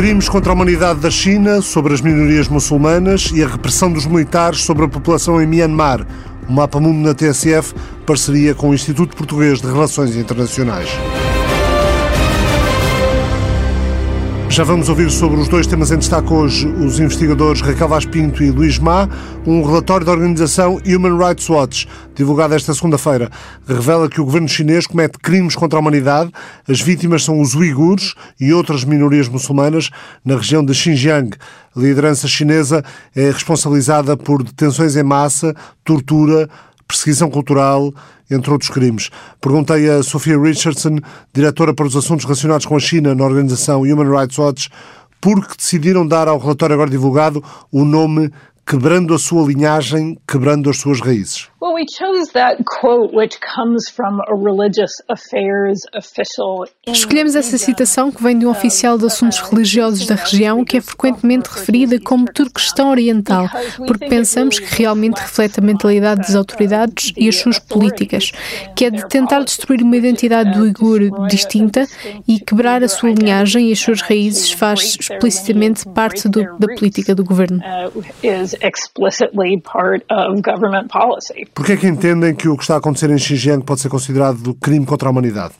[0.00, 4.62] Crimes contra a humanidade da China sobre as minorias muçulmanas e a repressão dos militares
[4.64, 6.06] sobre a população em Myanmar.
[6.48, 7.74] O Mapa Mundo na TSF,
[8.06, 10.88] parceria com o Instituto Português de Relações Internacionais.
[14.50, 18.42] Já vamos ouvir sobre os dois temas em destaque hoje os investigadores Raquel Vaz Pinto
[18.42, 19.08] e Luís Má.
[19.46, 21.86] Um relatório da organização Human Rights Watch,
[22.16, 23.30] divulgado esta segunda-feira,
[23.64, 26.32] revela que o governo chinês comete crimes contra a humanidade.
[26.68, 29.88] As vítimas são os uigures e outras minorias muçulmanas
[30.24, 31.30] na região de Xinjiang.
[31.76, 35.54] A liderança chinesa é responsabilizada por detenções em massa,
[35.84, 36.50] tortura,
[36.90, 37.92] perseguição cultural,
[38.30, 39.10] entre outros crimes.
[39.40, 40.98] Perguntei a Sofia Richardson,
[41.32, 44.68] diretora para os assuntos relacionados com a China na organização Human Rights Watch,
[45.20, 48.30] por que decidiram dar ao relatório agora divulgado o nome
[48.66, 51.49] Quebrando a sua linhagem, quebrando as suas raízes.
[51.62, 56.64] Well, we chose that quote which comes from a religious affairs official.
[56.86, 60.80] Escolhemos essa citação que vem de um oficial de assuntos religiosos da região que é
[60.80, 63.46] frequentemente referida como turquestão oriental,
[63.86, 68.32] porque pensamos que realmente reflete a mentalidade das autoridades e as suas políticas,
[68.74, 71.86] que é de tentar destruir uma identidade do uigur distinta
[72.26, 77.14] e quebrar a sua linhagem e as suas raízes faz explicitamente parte do, da política
[77.14, 77.60] do governo.
[81.54, 83.88] Por que é que entendem que o que está a acontecer em Xinjiang pode ser
[83.88, 85.54] considerado crime contra a humanidade?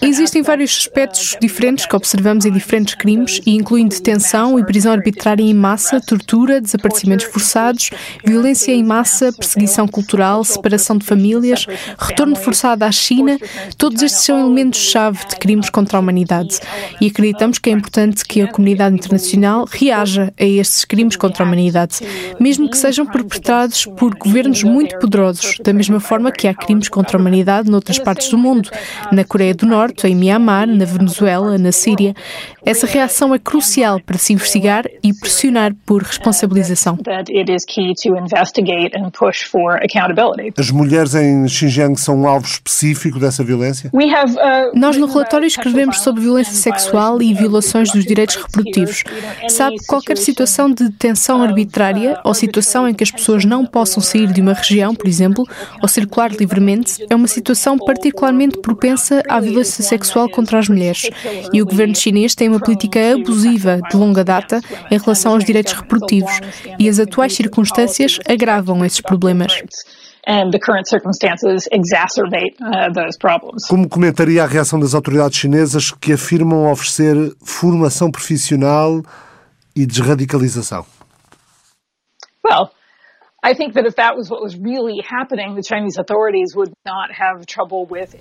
[0.00, 5.42] Existem vários aspectos diferentes que observamos em diferentes crimes e incluem detenção e prisão arbitrária
[5.42, 7.90] em massa, tortura, desaparecimentos forçados,
[8.24, 11.66] violência em massa, perseguição cultural, separação de famílias,
[11.98, 13.38] retorno forçado à China.
[13.76, 16.58] Todos estes são elementos-chave de crimes contra a humanidade
[17.00, 21.46] e acreditamos que é importante que a comunidade internacional reaja a estes crimes contra a
[21.46, 22.00] humanidade
[22.40, 27.16] mesmo que sejam perpetrados por governos muito poderosos, da mesma forma que há crimes contra
[27.16, 28.70] a humanidade noutras partes do mundo,
[29.10, 32.14] na Coreia do Norte, em Myanmar, na Venezuela, na Síria.
[32.64, 36.98] Essa reação é crucial para se investigar e pressionar por responsabilização.
[40.56, 43.90] As mulheres em Xinjiang são um alvo específico dessa violência?
[43.92, 49.02] Uh, Nós no relatório escrevemos sobre violência sexual e violações dos direitos reprodutivos.
[49.48, 54.32] Sabe, qualquer situação de detenção arbitrária ou situação em que as pessoas não possam sair
[54.32, 55.44] de uma região, por exemplo,
[55.80, 61.10] ou circular livremente, é uma situação particularmente propensa à violência sexual contra as mulheres.
[61.52, 65.72] E o governo chinês tem uma política abusiva de longa data em relação aos direitos
[65.72, 66.40] reprodutivos
[66.78, 69.62] e as atuais circunstâncias agravam esses problemas.
[70.24, 70.48] Uh,
[73.68, 79.02] Como comentaria a reação das autoridades chinesas que afirmam oferecer formação profissional
[79.74, 80.86] e desradicalização?
[82.42, 82.74] Well,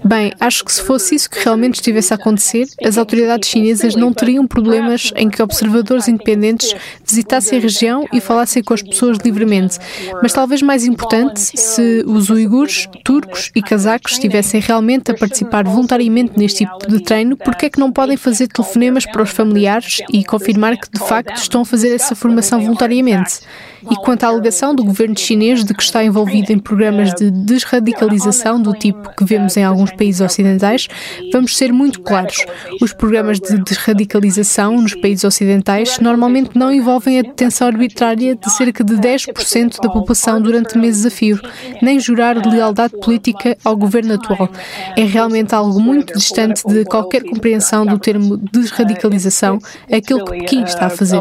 [0.03, 4.11] Bem, acho que se fosse isso que realmente estivesse a acontecer, as autoridades chinesas não
[4.11, 6.73] teriam problemas em que observadores independentes
[7.05, 9.77] visitassem a região e falassem com as pessoas livremente.
[10.23, 16.35] Mas talvez mais importante, se os uigures, turcos e casacos estivessem realmente a participar voluntariamente
[16.35, 19.99] neste tipo de treino, por que é que não podem fazer telefonemas para os familiares
[20.11, 23.41] e confirmar que de facto estão a fazer essa formação voluntariamente?
[23.89, 28.61] E quanto à alegação do governo chinês de que está envolvido em programas de desradicalização
[28.61, 30.87] do tipo que vemos em alguns países ocidentais,
[31.31, 32.45] vamos ser muito claros.
[32.81, 38.83] Os programas de desradicalização nos países ocidentais normalmente não envolvem a detenção arbitrária de cerca
[38.83, 41.39] de 10% da população durante meses a fio,
[41.81, 44.49] nem jurar de lealdade política ao governo atual.
[44.97, 49.59] É realmente algo muito distante de qualquer compreensão do termo desradicalização,
[49.91, 51.19] aquilo que Pequim está a fazer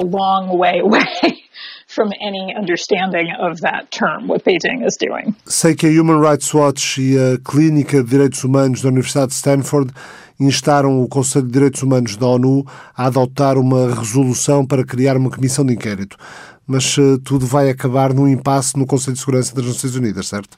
[1.91, 5.35] from any understanding of that term, what Beijing is doing.
[5.47, 9.35] Sei que a Human Rights Watch e a Clínica de Direitos Humanos da Universidade de
[9.35, 9.93] Stanford
[10.39, 12.65] instaram o Conselho de Direitos Humanos da ONU
[12.97, 16.17] a adotar uma resolução para criar uma comissão de inquérito.
[16.67, 20.57] Mas uh, tudo vai acabar num impasse no Conselho de Segurança das Nações Unidas, certo?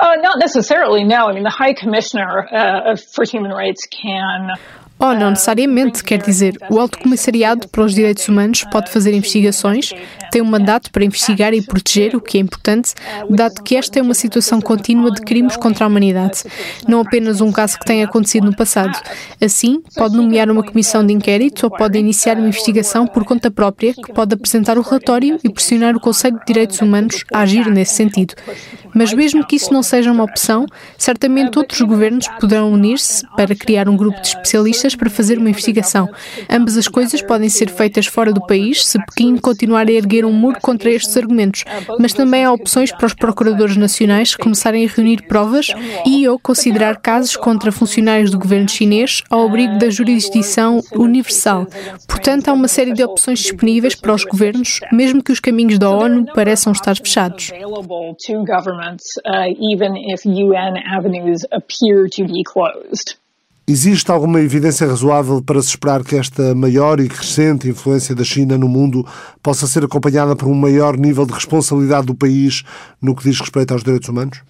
[0.00, 1.30] Uh, not necessarily, no.
[1.30, 4.50] I mean, the High Commissioner uh, for Human Rights can
[4.98, 9.92] Oh, não necessariamente, quer dizer, o Alto Comissariado para os Direitos Humanos pode fazer investigações,
[10.32, 12.94] tem um mandato para investigar e proteger, o que é importante,
[13.28, 16.44] dado que esta é uma situação contínua de crimes contra a humanidade,
[16.88, 18.98] não apenas um caso que tenha acontecido no passado.
[19.38, 23.92] Assim, pode nomear uma comissão de inquérito ou pode iniciar uma investigação por conta própria,
[23.92, 27.94] que pode apresentar o relatório e pressionar o Conselho de Direitos Humanos a agir nesse
[27.94, 28.34] sentido.
[28.94, 30.64] Mas mesmo que isso não seja uma opção,
[30.96, 36.08] certamente outros governos poderão unir-se para criar um grupo de especialistas para fazer uma investigação.
[36.48, 40.32] Ambas as coisas podem ser feitas fora do país se Pequim continuar a erguer um
[40.32, 41.64] muro contra estes argumentos,
[41.98, 45.68] mas também há opções para os procuradores nacionais começarem a reunir provas
[46.04, 51.66] e ou considerar casos contra funcionários do governo chinês ao abrigo da jurisdição universal.
[52.08, 55.90] Portanto, há uma série de opções disponíveis para os governos, mesmo que os caminhos da
[55.90, 57.50] ONU pareçam estar fechados.
[63.68, 68.56] Existe alguma evidência razoável para se esperar que esta maior e crescente influência da China
[68.56, 69.04] no mundo
[69.42, 72.62] possa ser acompanhada por um maior nível de responsabilidade do país
[73.02, 74.40] no que diz respeito aos direitos humanos?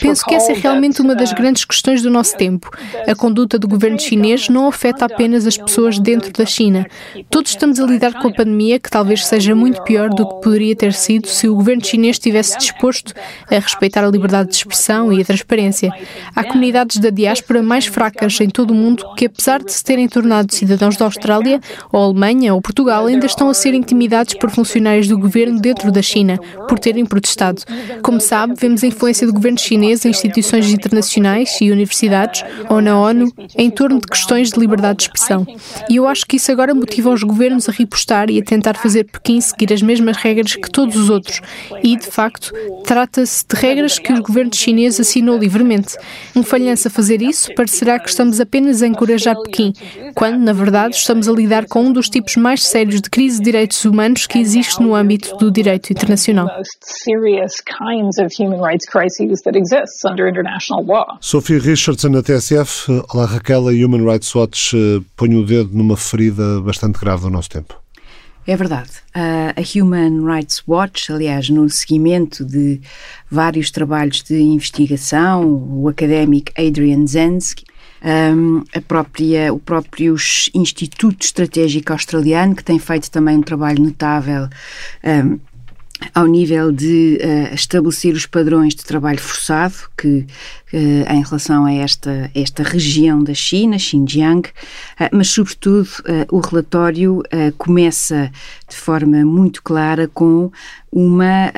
[0.00, 2.70] Penso que essa é realmente uma das uh, grandes questões do nosso tempo.
[3.08, 6.86] A conduta do governo chinês não afeta apenas as pessoas dentro da China.
[7.28, 10.76] Todos estamos a lidar com a pandemia, que talvez seja muito pior do que poderia
[10.76, 13.14] ter sido se o governo chinês estivesse disposto
[13.50, 15.92] a respeitar a liberdade de expressão e a transparência.
[16.36, 20.08] Há comunidades da diáspora mais fracas em todo o mundo que, apesar de se terem
[20.08, 25.08] tornado cidadãos da Austrália, ou Alemanha ou Portugal, ainda estão a ser intimidados por funcionários
[25.08, 26.38] do governo dentro da China
[26.70, 27.62] por terem protestado.
[28.00, 32.96] Como sabe, vemos a influência do governo chinês em instituições internacionais e universidades ou na
[32.96, 35.44] ONU em torno de questões de liberdade de expressão.
[35.88, 39.02] E eu acho que isso agora motiva os governos a ripostar e a tentar fazer
[39.02, 41.40] Pequim seguir as mesmas regras que todos os outros.
[41.82, 42.52] E, de facto,
[42.84, 45.96] trata-se de regras que o governo chinês assinou livremente.
[46.36, 49.72] Um falhanço a fazer isso parecerá que estamos apenas a encorajar Pequim,
[50.14, 53.44] quando, na verdade, estamos a lidar com um dos tipos mais sérios de crise de
[53.44, 58.84] direitos humanos que existe no âmbito do direito internacional most serious kinds of human rights
[58.84, 61.18] crises that exists under international law.
[61.20, 62.88] Sophie Richardson, da TSF.
[63.14, 67.30] Olá, Raquel, a Human Rights Watch eh, põe o dedo numa ferida bastante grave do
[67.30, 67.74] nosso tempo.
[68.46, 68.90] É verdade.
[69.14, 72.80] a Human Rights Watch, aliás, no seguimento de
[73.30, 77.64] vários trabalhos de investigação, o académico Adrian Zensky,
[78.02, 80.16] a própria, o próprio
[80.54, 84.48] Instituto Estratégico Australiano, que tem feito também um trabalho notável
[85.04, 85.38] um,
[86.14, 90.26] ao nível de uh, estabelecer os padrões de trabalho forçado que
[90.72, 95.88] uh, em relação a esta, esta região da China, Xinjiang, uh, mas sobretudo
[96.30, 97.22] o relatório
[97.58, 98.30] começa
[98.68, 100.50] de forma muito clara com
[100.90, 101.52] uma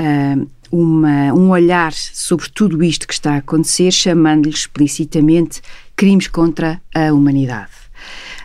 [0.71, 5.61] uma, um olhar sobre tudo isto que está a acontecer, chamando-lhe explicitamente
[5.95, 7.82] crimes contra a humanidade.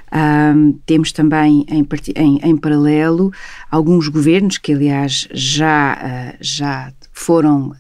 [0.10, 3.30] Um, temos também em, em, em, paralelo
[3.70, 7.74] alguns governos que, aliás, já, uh, já foram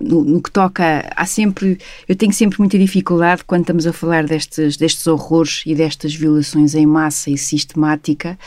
[0.00, 1.76] no, no, que toca há sempre
[2.08, 6.72] eu tenho sempre muita dificuldade quando estamos a falar destes destes horrores e destas violações
[6.72, 8.38] em massa e sistemática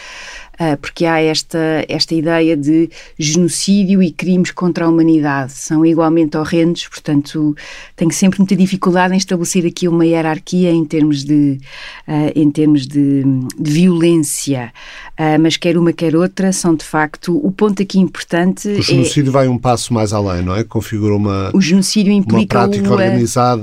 [0.81, 5.53] porque há esta, esta ideia de genocídio e crimes contra a humanidade.
[5.53, 7.55] São igualmente horrendos, portanto,
[7.95, 11.59] tenho sempre muita dificuldade em estabelecer aqui uma hierarquia em termos de,
[12.07, 13.23] uh, em termos de,
[13.57, 14.73] de violência.
[15.19, 17.37] Uh, mas quer uma, quer outra, são de facto.
[17.45, 18.67] O ponto aqui importante.
[18.69, 20.63] O genocídio é, vai um passo mais além, não é?
[20.63, 23.61] Configura uma, o genocídio implica uma prática organizada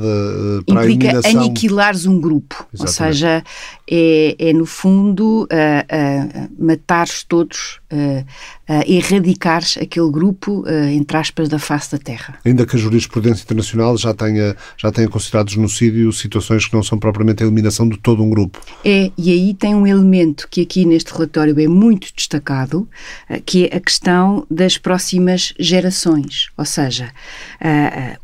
[0.67, 1.41] para implica a eliminação.
[1.41, 2.67] aniquilares um grupo.
[2.73, 2.81] Exatamente.
[2.81, 3.45] Ou seja,
[3.91, 6.55] é, é no fundo uh,
[6.87, 12.39] matar-os todos, uh, uh, erradicar aquele grupo, uh, entre aspas, da face da Terra.
[12.45, 16.97] Ainda que a jurisprudência internacional já tenha, já tenha considerado genocídio situações que não são
[16.99, 18.61] propriamente a eliminação de todo um grupo.
[18.85, 22.89] É, e aí tem um elemento que aqui neste relatório é muito destacado,
[23.45, 26.49] que é a questão das próximas gerações.
[26.57, 27.11] Ou seja,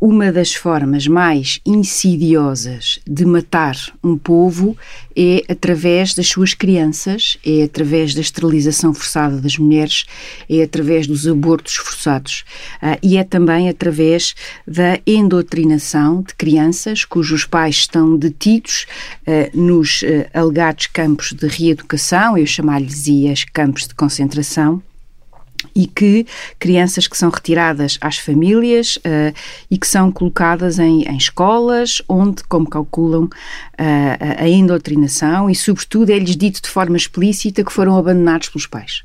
[0.00, 4.76] uma das formas mais insidiosas de matar um povo
[5.16, 10.04] é através das suas crianças, é através da esterilização forçada das mulheres,
[10.48, 12.44] é através dos abortos forçados.
[12.82, 14.34] Uh, e é também através
[14.66, 18.86] da endoctrinação de crianças cujos pais estão detidos
[19.26, 23.02] uh, nos uh, alegados campos de reeducação, eu chamar-lhes
[23.52, 24.82] campos de concentração,
[25.74, 26.26] e que
[26.58, 29.34] crianças que são retiradas às famílias uh,
[29.70, 33.30] e que são colocadas em, em escolas onde, como calculam, uh,
[34.38, 39.02] a endoctrinação e, sobretudo, é-lhes dito de forma explícita que foram abandonados pelos pais.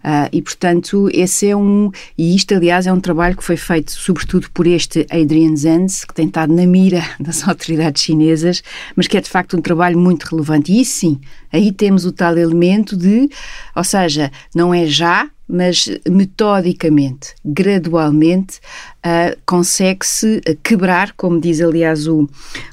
[0.00, 1.90] Uh, e, portanto, esse é um.
[2.16, 6.14] E isto, aliás, é um trabalho que foi feito sobretudo por este Adrian Zenz, que
[6.14, 8.62] tem estado na mira das autoridades chinesas,
[8.96, 10.72] mas que é de facto um trabalho muito relevante.
[10.72, 11.20] E sim,
[11.52, 13.28] aí temos o tal elemento de.
[13.76, 18.60] Ou seja, não é já, mas metodicamente, gradualmente,
[19.04, 22.28] uh, consegue-se quebrar, como diz aliás o,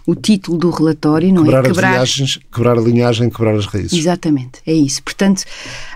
[0.05, 1.67] o título do relatório, não quebrar é?
[1.67, 3.93] Quebrar as linhagens, quebrar a linhagem, quebrar as raízes.
[3.93, 5.01] Exatamente, é isso.
[5.03, 5.43] Portanto,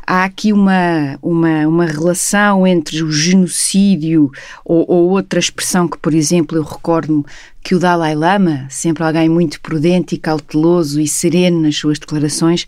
[0.06, 4.32] há aqui uma, uma, uma relação entre o genocídio
[4.66, 7.24] ou, ou outra expressão que, por exemplo, eu recordo-me
[7.64, 12.66] que o Dalai Lama, sempre alguém muito prudente e cauteloso e sereno nas suas declarações,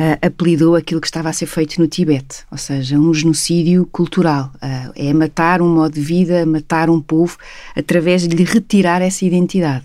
[0.00, 4.50] uh, apelidou aquilo que estava a ser feito no Tibete, ou seja, um genocídio cultural.
[4.56, 7.36] Uh, é matar um modo de vida, matar um povo,
[7.76, 9.84] através de lhe retirar essa identidade.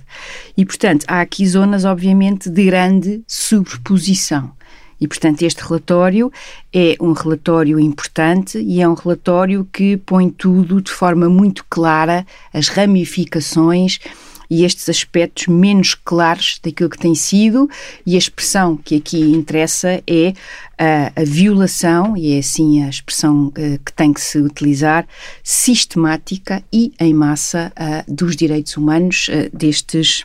[0.55, 4.51] E, portanto, há aqui zonas, obviamente, de grande sobreposição.
[4.99, 6.31] E, portanto, este relatório
[6.73, 12.25] é um relatório importante e é um relatório que põe tudo de forma muito clara,
[12.53, 13.99] as ramificações
[14.49, 17.69] e estes aspectos menos claros daquilo que tem sido,
[18.05, 20.33] e a expressão que aqui interessa é
[20.77, 25.07] a, a violação, e é assim a expressão uh, que tem que se utilizar,
[25.43, 30.23] sistemática e em massa uh, dos direitos humanos uh, destes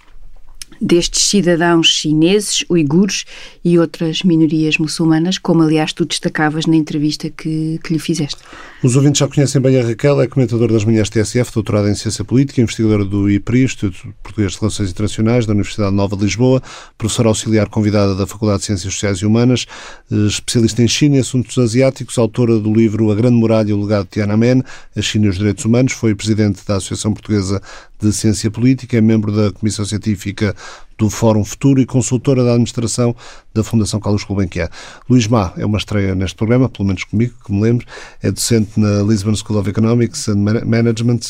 [0.81, 3.25] destes cidadãos chineses, uigures
[3.65, 8.39] e outras minorias muçulmanas, como aliás tu destacavas na entrevista que, que lhe fizeste.
[8.83, 12.25] Os ouvintes já conhecem bem a Raquel, é comentadora das manhãs TSF, doutorada em Ciência
[12.25, 16.63] Política, investigadora do IPRI, Instituto Português de Relações Internacionais, da Universidade Nova de Lisboa,
[16.97, 19.67] professora auxiliar convidada da Faculdade de Ciências Sociais e Humanas,
[20.11, 23.83] eh, especialista em China e assuntos asiáticos, autora do livro A Grande Muralha e o
[23.83, 24.63] Legado de Tiananmen,
[24.97, 27.61] a China e os Direitos Humanos, foi presidente da Associação Portuguesa
[28.01, 30.55] de Ciência Política, é membro da Comissão Científica
[31.01, 33.17] do Fórum Futuro e consultora da administração
[33.55, 34.69] da Fundação Carlos Gulbenkian.
[35.09, 37.87] Luís Má é uma estreia neste programa, pelo menos comigo, que me lembro,
[38.23, 41.21] é docente na Lisbon School of Economics and Management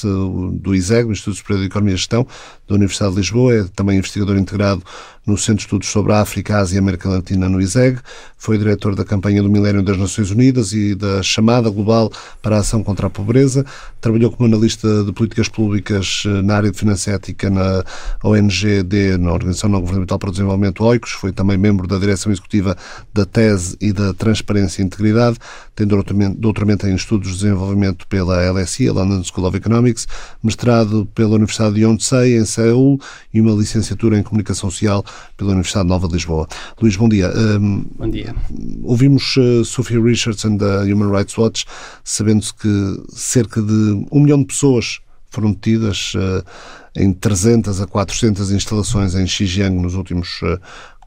[0.55, 2.27] do ISEG, o Instituto Superior de Economia e Gestão
[2.69, 4.83] da Universidade de Lisboa, é também investigador integrado
[5.27, 7.99] no Centro de Estudos sobre a África, Ásia e América Latina no ISEG,
[8.37, 12.11] foi diretor da campanha do Milénio das Nações Unidas e da Chamada Global
[12.41, 13.65] para a Ação contra a Pobreza,
[14.00, 17.85] trabalhou como analista de políticas públicas eh, na área de finança ética na
[18.25, 22.76] ONGD, na Organização Não Governamental para o Desenvolvimento OICOS, foi também membro da direção executiva
[23.12, 25.38] da TESE e da Transparência e Integridade,
[25.75, 30.07] tem doutoramento em Estudos de Desenvolvimento pela LSI, a London School of Economics,
[30.43, 33.00] mestrado pela Universidade de Yonsei, em Seul,
[33.33, 35.05] e uma licenciatura em Comunicação Social
[35.37, 36.47] pela Universidade Nova de Lisboa.
[36.81, 37.31] Luís, bom dia.
[37.35, 38.35] Um, bom dia.
[38.83, 41.64] Ouvimos uh, Sophie Richardson da Human Rights Watch,
[42.05, 45.00] sabendo-se que cerca de um milhão de pessoas
[45.31, 46.45] foram detidas uh,
[46.94, 50.59] em 300 a 400 instalações em Xinjiang nos últimos uh,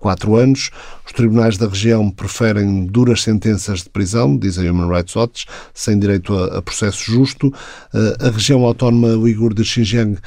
[0.04, 0.70] quatro anos.
[1.06, 5.98] Os tribunais da região preferem duras sentenças de prisão, diz a Human Rights Watch, sem
[5.98, 7.48] direito a, processo justo.
[7.48, 10.18] Uh, a região autónoma uigur de Xinjiang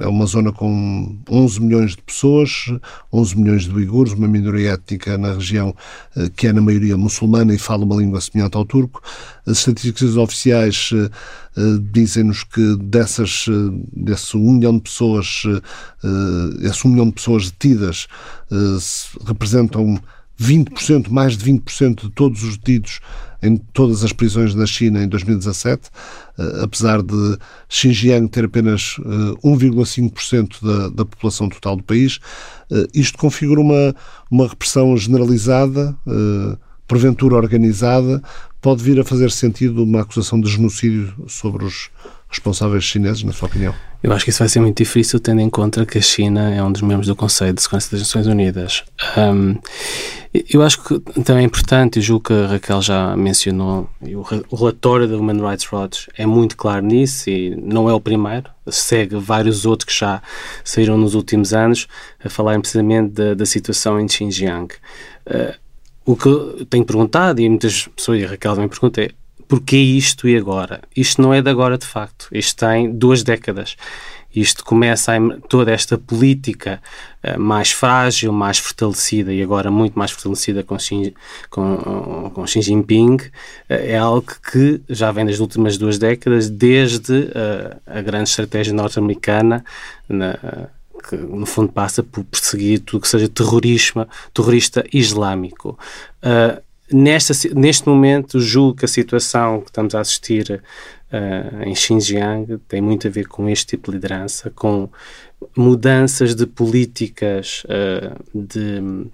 [0.00, 2.66] é uma zona com 11 milhões de pessoas,
[3.12, 5.74] 11 milhões de uigures, uma minoria étnica na região
[6.16, 9.02] uh, que é na maioria muçulmana e fala uma língua semelhante ao turco.
[9.46, 10.90] As estatísticas oficiais
[11.92, 13.44] dizem-nos que dessas,
[13.92, 15.42] desse um milhão de pessoas,
[16.62, 18.08] esse um milhão de pessoas detidas,
[19.26, 20.00] representam
[20.40, 23.00] 20%, mais de 20% de todos os detidos
[23.44, 25.90] em todas as prisões na China em 2017,
[26.38, 28.96] eh, apesar de Xinjiang ter apenas
[29.44, 32.18] 1,5% eh, da, da população total do país.
[32.70, 33.94] Eh, isto configura uma,
[34.30, 35.94] uma repressão generalizada,
[36.88, 38.22] porventura organizada,
[38.60, 41.90] pode vir a fazer sentido uma acusação de genocídio sobre os
[42.34, 43.74] responsáveis chineses, na sua opinião?
[44.02, 46.62] Eu acho que isso vai ser muito difícil, tendo em conta que a China é
[46.62, 48.84] um dos membros do Conselho de Segurança das Nações Unidas.
[49.16, 49.56] Um,
[50.50, 53.88] eu acho que também é importante, e julgo que a Raquel já mencionou,
[54.50, 58.50] o relatório da Human Rights Watch é muito claro nisso e não é o primeiro,
[58.68, 60.20] segue vários outros que já
[60.62, 61.86] saíram nos últimos anos
[62.22, 64.74] a falar precisamente da, da situação em Xinjiang.
[65.26, 65.54] Uh,
[66.04, 69.10] o que eu tenho perguntado, e muitas pessoas, e a Raquel também pergunta, é
[69.48, 70.80] Porquê isto e agora?
[70.96, 72.28] Isto não é de agora, de facto.
[72.32, 73.76] Isto tem duas décadas.
[74.34, 76.82] Isto começa a, toda esta política
[77.22, 81.14] uh, mais frágil, mais fortalecida e agora muito mais fortalecida com Xi,
[81.48, 83.28] com, com Xi Jinping, uh,
[83.68, 89.64] é algo que já vem das últimas duas décadas, desde uh, a grande estratégia norte-americana,
[91.08, 95.78] que no fundo passa por perseguir tudo que seja terrorismo, terrorista islâmico.
[96.22, 96.60] Uh,
[96.92, 100.62] Nesta, neste momento, julgo que a situação que estamos a assistir
[101.12, 104.88] uh, em Xinjiang tem muito a ver com este tipo de liderança, com
[105.56, 109.08] mudanças de políticas uh, de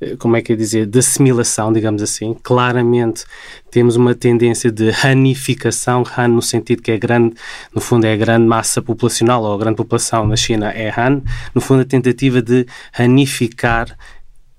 [0.00, 2.34] eh, como é que é dizer, de assimilação, digamos assim.
[2.42, 3.24] Claramente
[3.70, 7.34] temos uma tendência de ranificação, Han no sentido que é grande,
[7.74, 11.22] no fundo é a grande massa populacional, ou a grande população na China é Han,
[11.54, 13.96] no fundo a tentativa de ranificar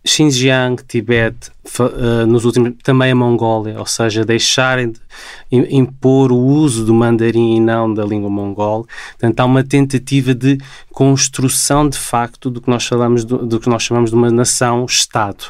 [0.03, 5.01] Xinjiang, Tibete, uh, nos últimos também a Mongólia, ou seja, deixarem de
[5.51, 8.88] impor o uso do mandarim e não da língua mongol.
[9.12, 10.58] Portanto, há uma tentativa de
[10.91, 15.46] construção de facto do que nós falamos do que nós chamamos de uma nação-estado.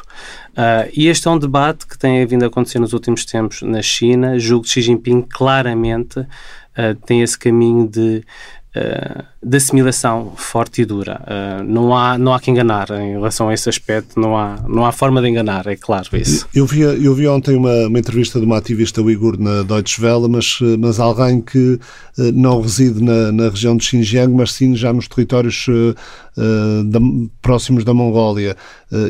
[0.50, 3.80] Uh, e este é um debate que tem vindo a acontecer nos últimos tempos na
[3.80, 4.38] China.
[4.38, 6.26] Julgo que Xi Jinping claramente uh,
[7.06, 8.22] tem esse caminho de
[8.76, 11.20] uh, de assimilação forte e dura.
[11.22, 14.84] Uh, não, há, não há que enganar em relação a esse aspecto, não há, não
[14.84, 16.46] há forma de enganar, é claro isso.
[16.54, 20.28] Eu vi, eu vi ontem uma, uma entrevista de uma ativista uigur na Deutsche Welle,
[20.28, 21.78] mas, mas alguém que
[22.18, 25.66] uh, não reside na, na região de Xinjiang, mas sim já nos territórios
[26.86, 26.98] da,
[27.42, 28.56] próximos da Mongólia,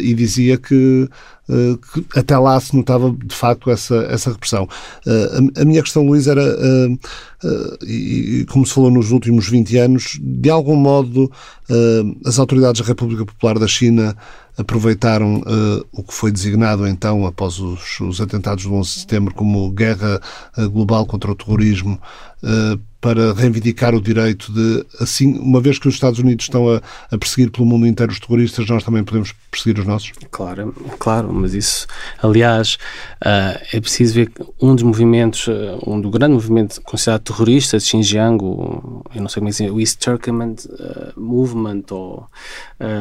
[0.01, 1.09] e dizia que
[1.49, 4.69] Uh, que até lá se notava de facto essa, essa repressão.
[5.05, 10.21] Uh, a, minha questão, Luís, era, uh, e, como se falou nos últimos 20 anos,
[10.23, 11.31] de algum modo
[12.27, 14.15] as autoridades da República Popular da China
[14.59, 15.43] aproveitaram
[15.91, 20.21] o que foi designado então, após os, os atentados do 11 de setembro, como guerra
[20.71, 21.99] global contra o terrorismo
[23.03, 26.81] para reivindicar o direito de, assim, uma vez que os Estados Unidos estão a,
[27.11, 30.13] a, perseguir pelo mundo inteiro os terroristas, nós também podemos perseguir os nossos?
[30.31, 31.89] Claro, claro, mas isso,
[32.23, 32.79] aliás,
[33.21, 34.31] uh, é preciso ver
[34.61, 39.29] um dos movimentos, uh, um do grande movimento considerado terrorista de Xinjiang, o, eu não
[39.29, 42.29] sei como é dizer, o East Turkmen uh, Movement, ou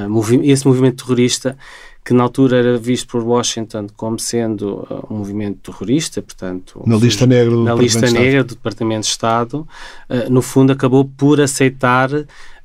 [0.10, 1.56] movi esse movimento terrorista
[2.04, 6.82] que na altura era visto por Washington como sendo uh, um movimento terrorista, portanto...
[6.86, 9.68] Na lista negra do na lista negra do Departamento de Estado,
[10.10, 12.10] uh, no fundo acabou por aceitar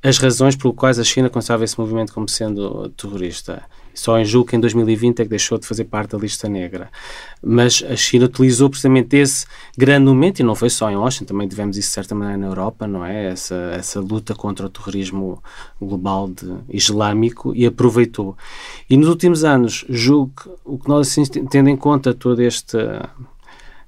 [0.03, 3.63] as razões pelas quais a China considerava esse movimento como sendo terrorista.
[3.97, 6.91] Só em julho em 2020 é que deixou de fazer parte da lista negra.
[7.43, 11.49] Mas a China utilizou precisamente esse grande momento, e não foi só em Washington, também
[11.49, 13.27] tivemos isso de certa maneira na Europa, não é?
[13.31, 15.43] Essa, essa luta contra o terrorismo
[15.81, 18.37] global de, islâmico e aproveitou.
[18.89, 23.11] E nos últimos anos, julgo que o que nós, assim, tendo em conta toda esta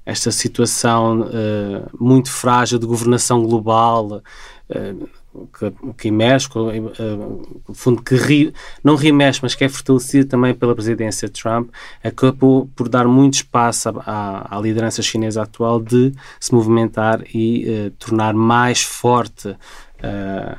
[0.08, 4.22] esta situação uh, muito frágil de governação global,
[4.70, 5.08] uh,
[5.46, 8.52] que, que emerge, no fundo, que ri,
[8.82, 11.70] não remexe, mas que é fortalecido também pela presidência de Trump,
[12.02, 17.90] acabou por dar muito espaço à, à liderança chinesa atual de se movimentar e uh,
[17.92, 20.58] tornar mais forte uh,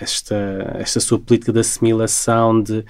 [0.00, 2.84] esta, esta sua política de assimilação, de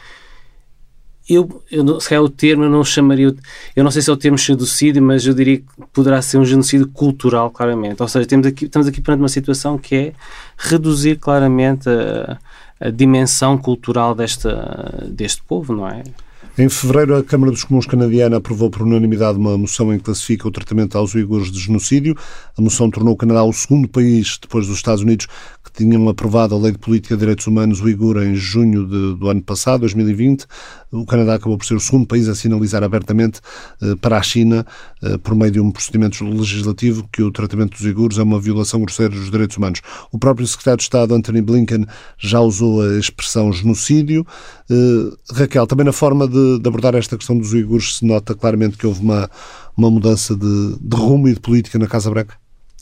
[1.35, 3.35] eu, eu se é o termo, eu não chamaria,
[3.77, 6.45] eu não sei se é o termo genocídio, mas eu diria que poderá ser um
[6.45, 8.03] genocídio cultural, claramente.
[8.03, 10.13] Ou seja, temos aqui, estamos aqui perante uma situação que é
[10.57, 12.39] reduzir claramente a,
[12.81, 16.03] a dimensão cultural desta, deste povo, não é?
[16.61, 20.47] Em fevereiro, a Câmara dos Comuns canadiana aprovou por unanimidade uma moção em que classifica
[20.47, 22.15] o tratamento aos uigures de genocídio.
[22.55, 25.27] A moção tornou o Canadá o segundo país, depois dos Estados Unidos,
[25.65, 29.31] que tinham aprovado a Lei de Política de Direitos Humanos uigur em junho de, do
[29.31, 30.45] ano passado, 2020.
[30.93, 33.41] O Canadá acabou por ser o segundo país a sinalizar abertamente
[33.81, 34.67] eh, para a China,
[35.03, 38.81] eh, por meio de um procedimento legislativo, que o tratamento dos uigures é uma violação
[38.81, 39.81] grosseira dos direitos humanos.
[40.13, 41.87] O próprio secretário de Estado, Anthony Blinken,
[42.19, 44.27] já usou a expressão genocídio.
[44.71, 48.79] Eh, Raquel, também na forma de, de, abordar esta questão dos uigures se nota claramente
[48.79, 49.29] que houve uma,
[49.77, 52.37] uma mudança de, de rumo e de política na Casa Branca?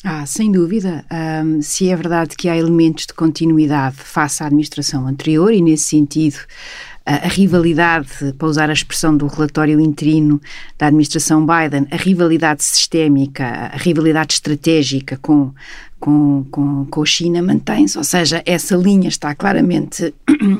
[0.04, 1.04] Ah, sem dúvida.
[1.10, 5.84] Um, se é verdade que há elementos de continuidade face à administração anterior, e nesse
[5.84, 6.36] sentido
[7.04, 10.40] a, rivalidade, para usar a expressão do relatório interino
[10.76, 15.52] da administração Biden, a rivalidade sistémica, a rivalidade estratégica com,
[16.00, 20.14] com, com, com a China mantém-se, ou seja, essa linha está claramente,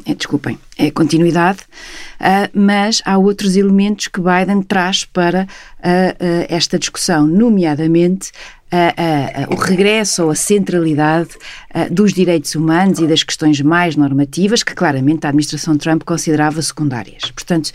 [0.04, 1.60] é, desculpem, é continuidade,
[2.20, 8.32] uh, mas há outros elementos que Biden traz para uh, uh, esta discussão, nomeadamente
[9.50, 11.30] o regresso ou a centralidade
[11.90, 17.30] dos direitos humanos e das questões mais normativas que claramente a administração Trump considerava secundárias.
[17.30, 17.70] Portanto,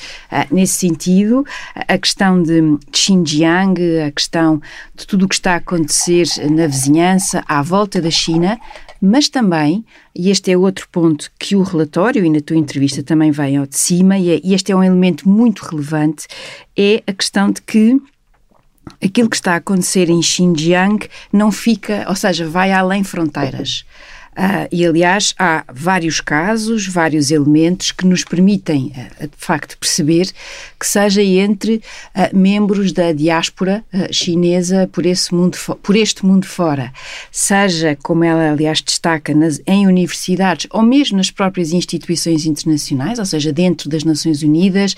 [0.51, 4.61] nesse sentido, a questão de Xinjiang, a questão
[4.95, 8.59] de tudo o que está a acontecer na vizinhança, à volta da China,
[9.01, 9.83] mas também,
[10.15, 13.65] e este é outro ponto que o relatório e na tua entrevista também vem ao
[13.65, 16.25] de cima, e, é, e este é um elemento muito relevante,
[16.77, 18.01] é a questão de que
[19.03, 23.85] aquilo que está a acontecer em Xinjiang não fica, ou seja, vai além fronteiras.
[24.33, 28.91] Uh, e, aliás, há vários casos, vários elementos que nos permitem,
[29.21, 30.31] uh, de facto, perceber
[30.79, 36.91] que seja entre uh, membros da diáspora chinesa por, esse mundo por este mundo fora,
[37.31, 43.25] seja, como ela, aliás, destaca, nas, em universidades ou mesmo nas próprias instituições internacionais, ou
[43.25, 44.95] seja, dentro das Nações Unidas,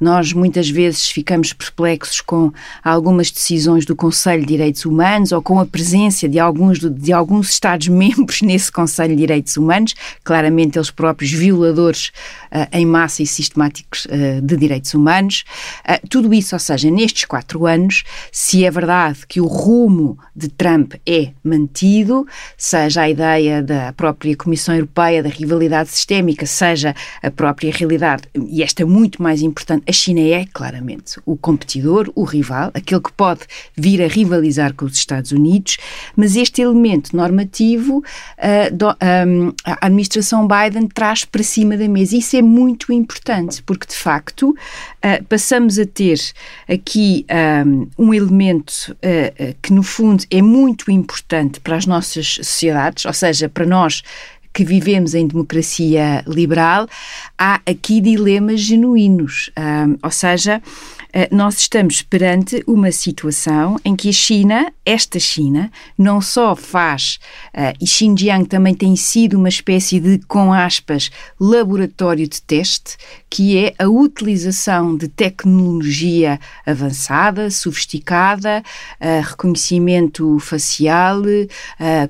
[0.00, 5.60] nós muitas vezes ficamos perplexos com algumas decisões do Conselho de Direitos Humanos ou com
[5.60, 11.32] a presença de alguns, de alguns Estados-membros nesse Conselho de Direitos Humanos, claramente eles próprios
[11.32, 12.12] violadores
[12.52, 15.44] uh, em massa e sistemáticos uh, de direitos humanos.
[15.84, 20.48] Uh, tudo isso, ou seja, nestes quatro anos, se é verdade que o rumo de
[20.48, 22.24] Trump é mantido,
[22.56, 28.62] seja a ideia da própria Comissão Europeia da rivalidade sistémica, seja a própria realidade, e
[28.62, 33.12] esta é muito mais importante, a China é claramente o competidor, o rival, aquele que
[33.12, 33.40] pode
[33.76, 35.78] vir a rivalizar com os Estados Unidos,
[36.16, 38.04] mas este elemento normativo
[38.72, 42.16] um, a administração Biden traz para cima da mesa.
[42.16, 46.18] Isso é muito importante, porque de facto uh, passamos a ter
[46.68, 47.26] aqui
[47.66, 53.12] um, um elemento uh, que, no fundo, é muito importante para as nossas sociedades, ou
[53.12, 54.02] seja, para nós
[54.52, 56.88] que vivemos em democracia liberal,
[57.38, 59.50] há aqui dilemas genuínos.
[59.56, 60.60] Um, ou seja,
[61.30, 67.18] nós estamos perante uma situação em que a China, esta China, não só faz,
[67.54, 72.96] uh, e Xinjiang também tem sido uma espécie de, com aspas, laboratório de teste,
[73.30, 78.62] que é a utilização de tecnologia avançada, sofisticada,
[79.00, 81.22] uh, reconhecimento facial,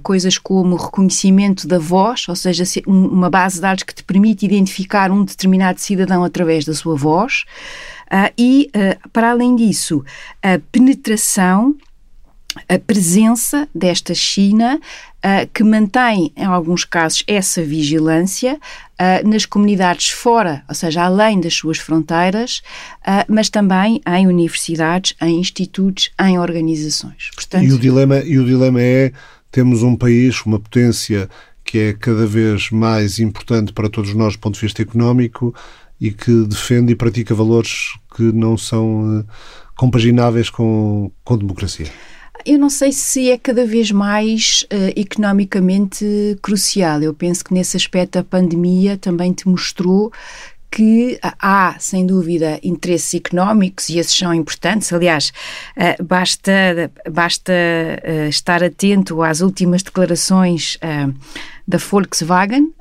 [0.02, 5.10] coisas como reconhecimento da voz, ou seja, uma base de dados que te permite identificar
[5.10, 7.44] um determinado cidadão através da sua voz.
[8.10, 10.04] Uh, e, uh, para além disso,
[10.42, 11.76] a penetração,
[12.68, 14.80] a presença desta China
[15.18, 21.40] Uh, que mantém, em alguns casos, essa vigilância uh, nas comunidades fora, ou seja, além
[21.40, 22.62] das suas fronteiras,
[23.00, 27.32] uh, mas também em universidades, em institutos, em organizações.
[27.34, 29.10] Portanto, e, o dilema, e o dilema é:
[29.50, 31.28] temos um país, uma potência
[31.64, 35.52] que é cada vez mais importante para todos nós do ponto de vista económico,
[36.00, 39.24] e que defende e pratica valores que não são uh,
[39.76, 41.86] compagináveis com, com democracia?
[42.46, 47.02] Eu não sei se é cada vez mais uh, economicamente crucial.
[47.02, 50.12] Eu penso que nesse aspecto a pandemia também te mostrou
[50.70, 54.92] que há, sem dúvida, interesses económicos e esses são importantes.
[54.92, 55.32] Aliás,
[55.76, 61.14] uh, basta, basta uh, estar atento às últimas declarações uh,
[61.66, 62.72] da Volkswagen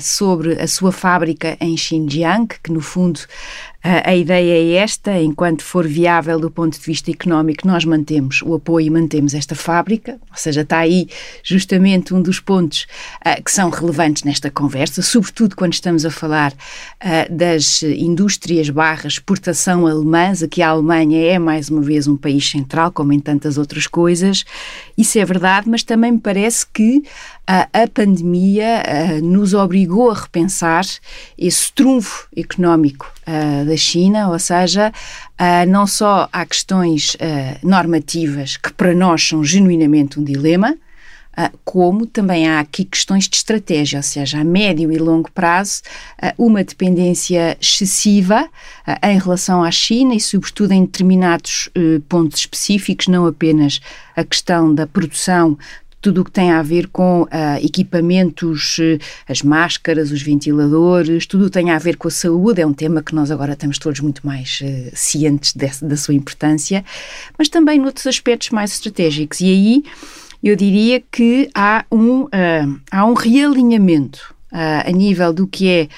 [0.00, 3.18] sobre a sua fábrica em Xinjiang, que no fundo
[4.04, 8.54] a ideia é esta, enquanto for viável do ponto de vista económico, nós mantemos o
[8.54, 11.08] apoio e mantemos esta fábrica, ou seja, está aí
[11.42, 12.86] justamente um dos pontos
[13.24, 16.52] uh, que são relevantes nesta conversa, sobretudo quando estamos a falar
[17.30, 22.90] das indústrias barra exportação alemãs, aqui a Alemanha é mais uma vez um país central,
[22.90, 24.44] como em tantas outras coisas,
[24.96, 27.02] isso é verdade, mas também me parece que
[27.46, 30.84] a, a pandemia uh, nos obrigou a repensar
[31.38, 37.16] esse trunfo económico uh, da China, ou seja, uh, não só há questões
[37.62, 40.74] normativas que para nós são genuinamente um dilema,
[41.66, 45.82] como também há aqui questões de estratégia, ou seja, a médio e longo prazo,
[46.38, 48.48] uma dependência excessiva
[49.02, 51.68] em relação à China e, sobretudo, em determinados
[52.08, 53.82] pontos específicos, não apenas
[54.16, 55.58] a questão da produção
[56.06, 57.28] tudo o que tem a ver com uh,
[57.60, 58.96] equipamentos, uh,
[59.28, 62.60] as máscaras, os ventiladores, tudo tem a ver com a saúde.
[62.60, 66.84] É um tema que nós agora estamos todos muito mais uh, cientes da sua importância,
[67.36, 69.40] mas também noutros aspectos mais estratégicos.
[69.40, 69.84] E aí
[70.44, 72.28] eu diria que há um,
[72.88, 75.88] há um realinhamento a nível do que é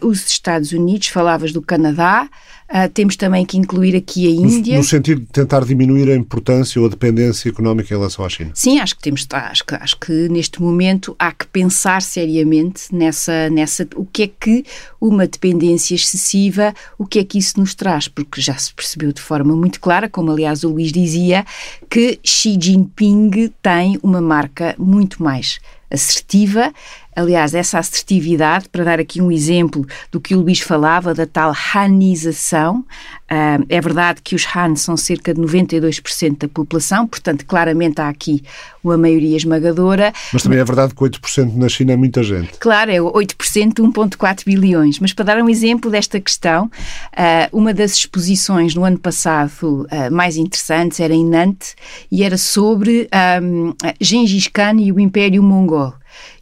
[0.00, 1.08] os Estados Unidos.
[1.08, 2.30] Falavas do Canadá.
[2.70, 4.74] Uh, temos também que incluir aqui a Índia.
[4.74, 8.28] No, no, sentido de tentar diminuir a importância ou a dependência económica em relação à
[8.28, 8.52] China.
[8.54, 13.50] Sim, acho que temos, acho que, acho que neste momento há que pensar seriamente nessa,
[13.50, 14.64] nessa, o que é que
[15.00, 19.20] uma dependência excessiva, o que é que isso nos traz, porque já se percebeu de
[19.20, 21.44] forma muito clara, como aliás o Luís dizia,
[21.90, 25.58] que Xi Jinping tem uma marca muito mais
[25.90, 26.72] assertiva.
[27.14, 31.52] Aliás, essa assertividade, para dar aqui um exemplo do que o Luís falava, da tal
[31.74, 38.00] hanização, uh, é verdade que os Han são cerca de 92% da população, portanto, claramente
[38.00, 38.42] há aqui
[38.82, 40.12] uma maioria esmagadora.
[40.32, 42.52] Mas também é verdade que 8% na China é muita gente.
[42.58, 44.98] Claro, é 8%, 1,4 bilhões.
[44.98, 50.12] Mas para dar um exemplo desta questão, uh, uma das exposições no ano passado uh,
[50.12, 51.74] mais interessantes era em Nantes
[52.10, 53.08] e era sobre
[53.42, 55.94] um, Gengis Khan e o Império Mongol.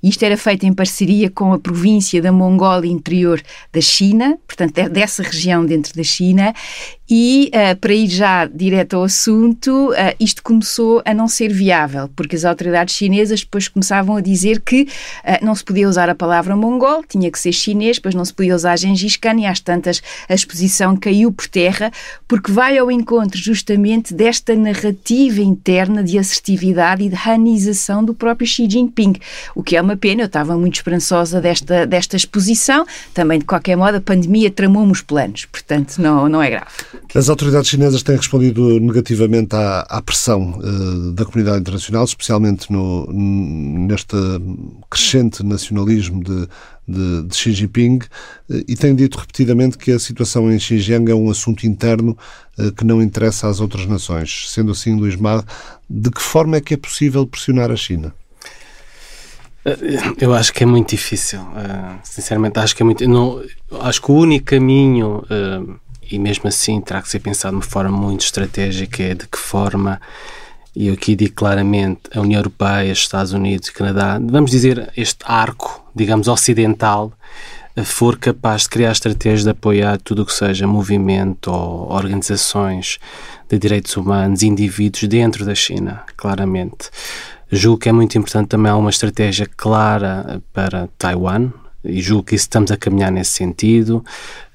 [0.02, 5.22] Isto era feito em parceria com a província da Mongólia Interior da China, portanto, dessa
[5.22, 6.54] região dentro da China,
[7.10, 12.10] e uh, para ir já direto ao assunto, uh, isto começou a não ser viável,
[12.14, 16.14] porque as autoridades chinesas depois começavam a dizer que uh, não se podia usar a
[16.14, 19.58] palavra mongol, tinha que ser chinês, depois não se podia usar Gengis Khan e às
[19.58, 21.90] tantas a exposição caiu por terra,
[22.26, 28.46] porque vai ao encontro justamente desta narrativa interna de assertividade e de hanização do próprio
[28.46, 29.14] Xi Jinping,
[29.54, 32.86] o que é uma pena, eu estava muito esperançosa desta, desta exposição.
[33.14, 36.66] Também, de qualquer modo, a pandemia tramou-me os planos, portanto, não, não é grave.
[37.14, 43.10] As autoridades chinesas têm respondido negativamente à, à pressão uh, da comunidade internacional, especialmente no,
[43.10, 44.16] neste
[44.90, 46.48] crescente nacionalismo de,
[46.86, 51.14] de, de Xi Jinping, uh, e têm dito repetidamente que a situação em Xinjiang é
[51.14, 52.16] um assunto interno
[52.58, 54.50] uh, que não interessa às outras nações.
[54.50, 55.42] Sendo assim, Luís Mar,
[55.88, 58.12] de que forma é que é possível pressionar a China?
[60.20, 61.40] Eu acho que é muito difícil.
[62.02, 63.08] sinceramente, acho que é muito.
[63.08, 63.42] Não,
[63.80, 65.22] acho que o único caminho
[66.10, 69.38] e mesmo assim terá que ser pensado de uma forma muito estratégica é de que
[69.38, 70.00] forma
[70.78, 74.92] e eu aqui digo claramente a União Europeia, os Estados Unidos e Canadá, vamos dizer
[74.96, 77.12] este arco, digamos, ocidental,
[77.74, 83.00] eh, for capaz de criar estratégias de apoiar tudo o que seja movimento ou organizações
[83.48, 86.90] de direitos humanos, indivíduos dentro da China, claramente.
[87.50, 91.50] Julgo que é muito importante também uma estratégia clara para Taiwan,
[91.84, 94.04] e julgo que estamos a caminhar nesse sentido.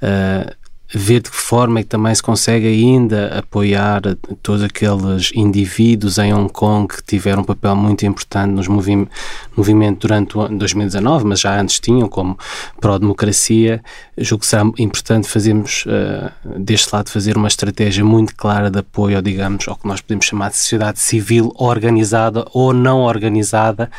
[0.02, 0.63] Uh,
[0.94, 4.02] ver de que forma é que também se consegue ainda apoiar
[4.44, 9.08] todos aqueles indivíduos em Hong Kong que tiveram um papel muito importante nos movi
[9.56, 12.38] movimento durante o 2019, mas já antes tinham, como
[12.80, 13.84] pró-democracia.
[14.18, 19.22] Julgo que será importante fazermos, uh, deste lado, fazer uma estratégia muito clara de apoio,
[19.22, 23.90] digamos, ao que nós podemos chamar de sociedade civil organizada ou não organizada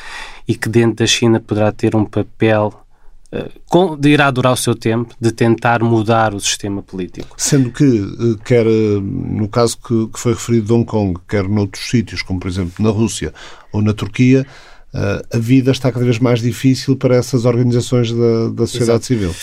[0.47, 2.84] e que dentro da China poderá ter um papel
[3.99, 7.35] de irá durar o seu tempo de tentar mudar o sistema político.
[7.37, 11.89] Sendo que, eh, quer eh, no caso que, foi referido de Hong Kong, quer noutros
[11.89, 13.33] sítios, como por exemplo na Rússia
[13.73, 14.47] ou na Turquia,
[14.95, 19.05] a vida está cada vez mais difícil para essas organizações da, da sociedade Exato.
[19.07, 19.35] civil.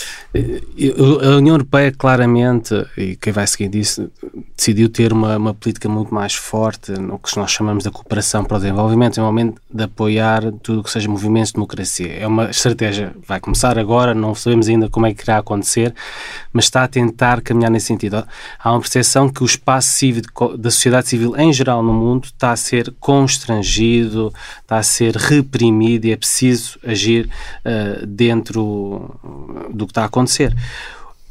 [1.22, 4.10] A União Europeia, claramente, e quem vai seguir disso,
[4.56, 8.58] decidiu ter uma, uma política muito mais forte no que nós chamamos da cooperação para
[8.58, 12.14] o desenvolvimento, em momento de apoiar tudo o que seja movimentos de democracia.
[12.14, 15.94] É uma estratégia, vai começar agora, não sabemos ainda como é que irá acontecer,
[16.54, 18.24] mas está a tentar caminhar nesse sentido.
[18.58, 20.24] Há uma percepção que o espaço civil,
[20.58, 26.06] da sociedade civil em geral no mundo está a ser constrangido, está a ser reprimido
[26.06, 27.30] e é preciso agir
[27.66, 29.20] uh, dentro
[29.74, 30.56] do que está a acontecer.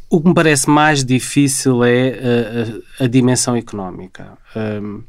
[0.08, 4.36] O que me parece mais difícil é uh, a, a, dimensão económica.
[4.56, 5.02] Um,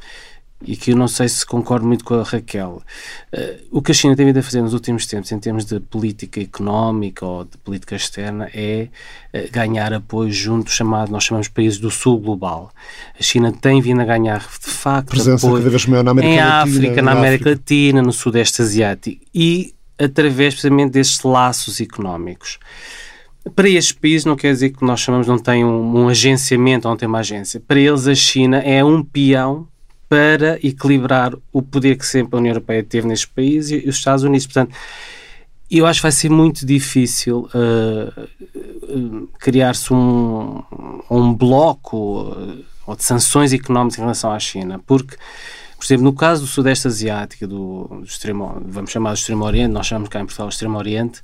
[0.64, 2.82] e que eu não sei se concordo muito com a Raquel.
[3.34, 5.80] Uh, o que a China tem vindo a fazer nos últimos tempos, em termos de
[5.80, 8.88] política económica ou de política externa, é
[9.34, 12.72] uh, ganhar apoio junto chamado, nós chamamos países do sul global.
[13.20, 16.34] A China tem vindo a ganhar, de facto, Presença apoio cada vez maior na América
[16.34, 17.50] em Latina, África, na América África.
[17.50, 22.60] Latina, no Sudeste Asiático e através precisamente destes laços económicos.
[23.56, 26.92] Para estes países não quer dizer que nós chamamos não tem um, um agenciamento ou
[26.92, 27.60] não tem uma agência.
[27.60, 29.68] Para eles a China é um peão
[30.12, 34.26] para equilibrar o poder que sempre a União Europeia teve nestes países e os Estados
[34.26, 34.46] Unidos.
[34.46, 34.76] Portanto,
[35.72, 40.62] eu acho que vai ser muito difícil uh, criar-se um,
[41.10, 45.16] um bloco uh, ou de sanções económicas em relação à China, porque,
[45.78, 49.72] por exemplo, no caso do Sudeste Asiático, do, do extremo, vamos chamar de Extremo Oriente,
[49.72, 51.22] nós chamamos cá em Portugal de Extremo Oriente,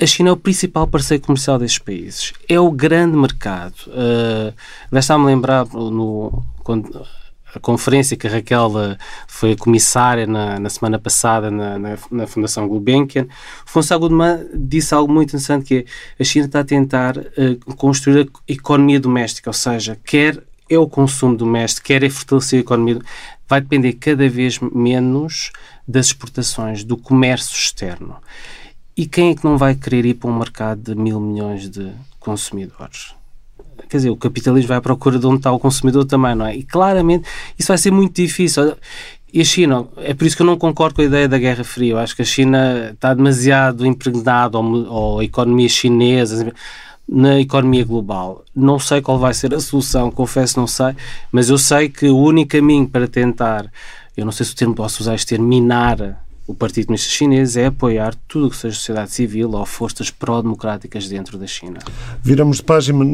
[0.00, 2.32] a China é o principal parceiro comercial destes países.
[2.48, 3.74] É o grande mercado.
[3.88, 4.54] Uh,
[4.92, 7.04] a lembrar no, quando,
[7.54, 12.26] a conferência que a Raquel eh, foi comissária na, na semana passada na, na, na
[12.26, 13.26] Fundação Gulbenkian,
[13.64, 15.74] Fonseca Goodman disse algo muito interessante que
[16.18, 20.78] é, a China está a tentar uh, construir a economia doméstica, ou seja, quer é
[20.78, 23.00] o consumo doméstico, quer é fortalecer a economia,
[23.48, 25.50] vai depender cada vez menos
[25.86, 28.16] das exportações, do comércio externo.
[28.94, 31.90] E quem é que não vai querer ir para um mercado de mil milhões de
[32.20, 33.17] consumidores?
[33.88, 36.56] Quer dizer, o capitalismo vai à procura de onde está o consumidor também, não é?
[36.56, 38.74] E claramente isso vai ser muito difícil.
[39.32, 41.62] E a China, é por isso que eu não concordo com a ideia da Guerra
[41.62, 41.92] Fria.
[41.92, 46.52] Eu acho que a China está demasiado impregnada, ou, a economia chinesa,
[47.06, 48.44] na economia global.
[48.54, 50.94] Não sei qual vai ser a solução, confesso, não sei,
[51.30, 53.70] mas eu sei que o único caminho para tentar,
[54.16, 57.58] eu não sei se o termo posso usar este termo, minar o Partido Comunista Chinês
[57.58, 61.78] é apoiar tudo o que seja sociedade civil ou forças pró-democráticas dentro da China.
[62.24, 63.04] Viramos de, página,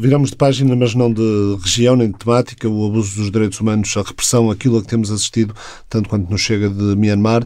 [0.00, 3.92] viramos de página, mas não de região nem de temática, o abuso dos direitos humanos,
[3.96, 5.52] a repressão, aquilo a que temos assistido,
[5.90, 7.44] tanto quanto nos chega de Myanmar.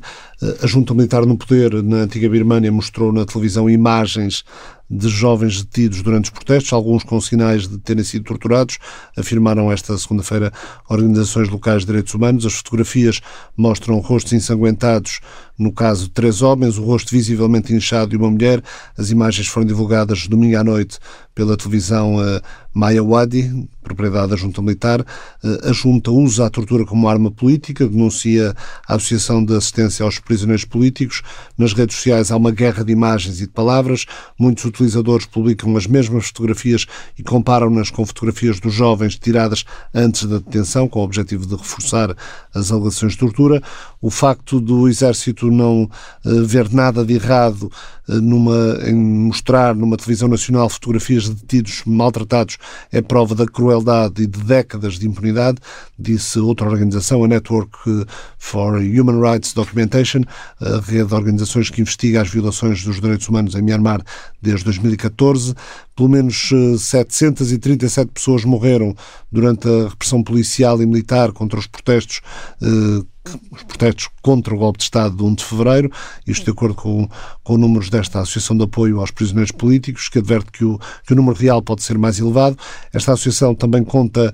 [0.62, 4.44] A junta militar no poder na antiga Birmânia mostrou na televisão imagens
[4.90, 8.78] de jovens detidos durante os protestos, alguns com sinais de terem sido torturados,
[9.16, 10.52] afirmaram esta segunda-feira
[10.88, 12.46] organizações locais de direitos humanos.
[12.46, 13.20] As fotografias
[13.56, 15.20] mostram rostos ensanguentados
[15.58, 18.62] No caso, três homens, o rosto visivelmente inchado de uma mulher.
[18.96, 20.98] As imagens foram divulgadas domingo à noite
[21.34, 22.40] pela televisão uh,
[22.74, 25.00] Maya Wadi, propriedade da junta militar.
[25.00, 28.54] Uh, a junta usa a tortura como arma política, denuncia
[28.88, 31.22] a Associação de Assistência aos Prisioneiros Políticos.
[31.56, 34.04] Nas redes sociais há uma guerra de imagens e de palavras.
[34.36, 40.38] Muitos utilizadores publicam as mesmas fotografias e comparam-nas com fotografias dos jovens tiradas antes da
[40.38, 42.16] detenção, com o objetivo de reforçar
[42.52, 43.62] as alegações de tortura.
[44.00, 47.70] O facto do Exército não uh, ver nada de errado
[48.08, 52.56] numa, em mostrar numa televisão nacional fotografias de detidos maltratados
[52.90, 55.58] é prova da crueldade e de décadas de impunidade,
[55.98, 58.06] disse outra organização, a Network
[58.38, 60.22] for Human Rights Documentation,
[60.60, 64.02] a rede de organizações que investiga as violações dos direitos humanos em Myanmar
[64.40, 65.54] desde 2014.
[65.98, 68.94] Pelo menos 737 eh, pessoas morreram
[69.32, 72.20] durante a repressão policial e militar contra os protestos
[72.62, 73.04] eh,
[73.50, 75.90] os protestos contra o golpe de Estado de 1 de fevereiro,
[76.24, 77.08] isto de acordo com,
[77.42, 81.16] com números desta Associação de Apoio aos Prisioneiros Políticos, que adverte que o, que o
[81.16, 82.56] número real pode ser mais elevado.
[82.92, 84.32] Esta associação também conta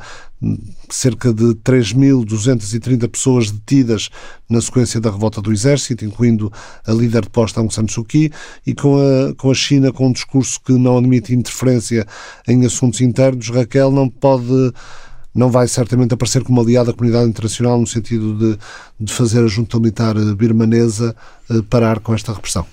[0.90, 4.11] cerca de 3.230 pessoas detidas
[4.48, 6.52] na sequência da revolta do Exército, incluindo
[6.87, 8.33] a líder de posta Aung San Suu Kyi,
[8.66, 12.07] e com a, com a China com um discurso que não admite interferência
[12.46, 14.72] em assuntos internos, Raquel não pode
[15.35, 18.59] não vai certamente aparecer como aliado da comunidade internacional no sentido de,
[19.00, 21.14] de fazer a junta militar birmanesa
[21.50, 22.64] eh, parar com esta repressão.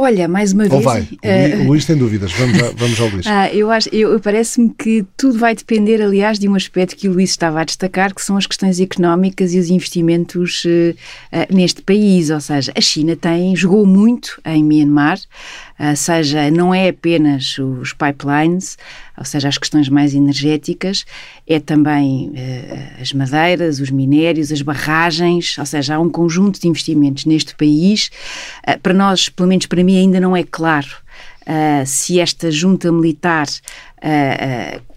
[0.00, 0.74] Olha, mais uma vez.
[0.74, 1.00] Ou vai?
[1.02, 2.30] Uh, Luís tem dúvidas.
[2.30, 3.26] Vamos, a, vamos ao Luís.
[3.38, 7.12] Ah, eu acho, eu, parece-me que tudo vai depender, aliás, de um aspecto que o
[7.12, 10.94] Luís estava a destacar, que são as questões económicas e os investimentos uh,
[11.32, 12.30] uh, neste país.
[12.30, 15.18] Ou seja, a China tem, jogou muito em Myanmar,
[15.94, 18.76] seja, não é apenas os pipelines,
[19.16, 21.04] ou seja, as questões mais energéticas,
[21.46, 26.68] é também uh, as madeiras, os minérios, as barragens, ou seja, há um conjunto de
[26.68, 28.10] investimentos neste país.
[28.66, 30.88] Uh, para nós, pelo menos para mim, ainda não é claro
[31.42, 33.46] uh, se esta junta militar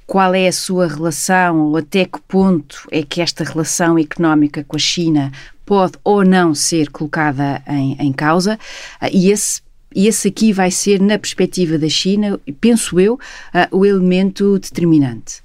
[0.05, 4.75] qual é a sua relação ou até que ponto é que esta relação económica com
[4.75, 5.31] a China
[5.65, 8.59] pode ou não ser colocada em, em causa.
[9.11, 9.61] E esse
[9.93, 15.41] e esse aqui vai ser, na perspectiva da China, penso eu, uh, o elemento determinante.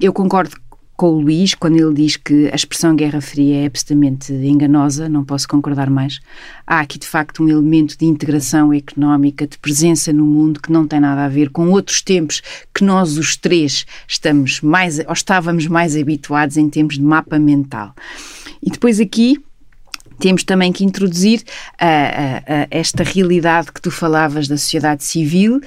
[0.00, 0.56] Eu concordo
[1.00, 5.24] com o Luís quando ele diz que a expressão Guerra Fria é absolutamente enganosa, não
[5.24, 6.20] posso concordar mais.
[6.66, 10.86] Há aqui, de facto, um elemento de integração económica, de presença no mundo que não
[10.86, 12.42] tem nada a ver com outros tempos
[12.74, 17.94] que nós, os três, estamos mais, ou estávamos mais habituados em termos de mapa mental.
[18.62, 19.42] E depois aqui
[20.20, 25.60] temos também que introduzir uh, uh, uh, esta realidade que tu falavas da sociedade civil.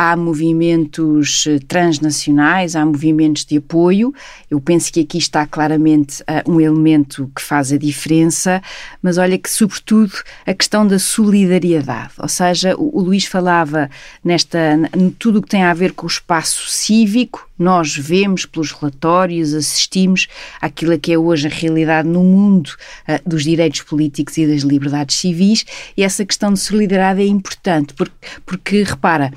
[0.00, 4.14] Há movimentos eh, transnacionais, há movimentos de apoio.
[4.48, 8.62] Eu penso que aqui está claramente um elemento que faz a diferença,
[9.02, 10.12] mas olha que, sobretudo,
[10.46, 12.12] a questão da solidariedade.
[12.18, 13.90] Ou seja, o, o Luís falava
[14.22, 14.58] nesta,
[15.18, 20.28] tudo o que tem a ver com o espaço cívico, nós vemos pelos relatórios, assistimos
[20.60, 25.16] àquilo que é hoje a realidade no mundo uh, dos direitos políticos e das liberdades
[25.16, 29.32] civis, e essa questão de solidariedade é importante, porque, porque repara,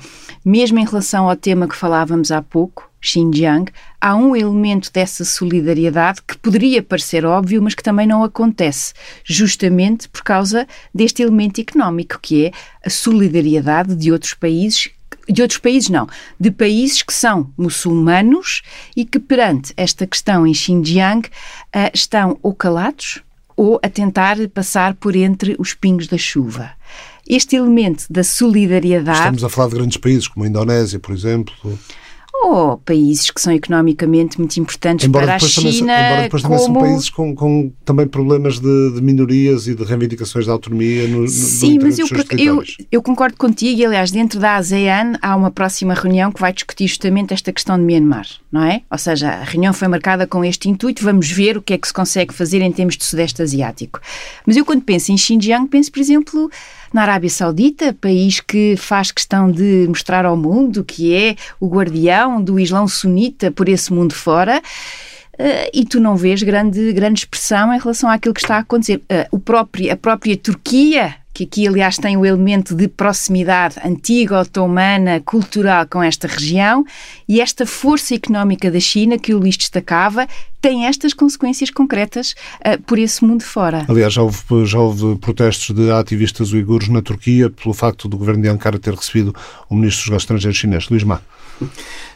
[0.52, 6.20] mesmo em relação ao tema que falávamos há pouco, Xinjiang, há um elemento dessa solidariedade
[6.20, 8.92] que poderia parecer óbvio, mas que também não acontece,
[9.24, 12.52] justamente por causa deste elemento económico, que é
[12.84, 14.90] a solidariedade de outros países
[15.26, 16.06] de outros países não,
[16.38, 18.60] de países que são muçulmanos
[18.94, 23.22] e que perante esta questão em Xinjiang uh, estão ou calados
[23.56, 26.72] ou a tentar passar por entre os pingos da chuva.
[27.28, 29.18] Este elemento da solidariedade.
[29.18, 31.54] Estamos a falar de grandes países como a Indonésia, por exemplo
[32.42, 35.92] ou países que são economicamente muito importantes embora para a China.
[35.92, 36.54] Também, embora depois como...
[36.54, 41.06] também são países com, com também problemas de, de, minorias e de reivindicações de autonomia
[41.06, 42.06] no, Sim, no mas eu,
[42.36, 46.52] eu, eu, concordo contigo e, aliás, dentro da ASEAN há uma próxima reunião que vai
[46.52, 48.82] discutir justamente esta questão de Myanmar, não é?
[48.90, 51.86] Ou seja, a reunião foi marcada com este intuito, vamos ver o que é que
[51.86, 54.00] se consegue fazer em termos de Sudeste Asiático.
[54.44, 56.50] Mas eu, quando penso em Xinjiang, penso, por exemplo,
[56.92, 62.42] na Arábia Saudita, país que faz questão de mostrar ao mundo que é o guardião
[62.42, 64.62] do Islão sunita por esse mundo fora.
[65.34, 68.96] Uh, e tu não vês grande, grande expressão em relação àquilo que está a acontecer.
[68.98, 74.40] Uh, o próprio, a própria Turquia que aqui, aliás, tem o elemento de proximidade antiga,
[74.40, 76.84] otomana, cultural com esta região,
[77.28, 80.26] e esta força económica da China, que o Luís destacava,
[80.60, 83.84] tem estas consequências concretas uh, por esse mundo fora.
[83.88, 88.42] Aliás, já houve, já houve protestos de ativistas uigures na Turquia pelo facto do governo
[88.42, 89.34] de Ankara ter recebido
[89.68, 91.20] o ministro dos Negócios Estrangeiros chinês, Luís Ma.